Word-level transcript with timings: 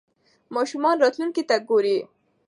ماشومان 0.55 0.95
راتلونکې 1.03 1.43
ته 1.49 1.55
ګوري. 1.69 1.97